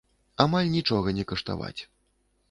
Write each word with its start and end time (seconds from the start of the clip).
Амаль 0.43 0.69
нічога 0.75 1.13
не 1.17 1.25
каштаваць. 1.31 1.77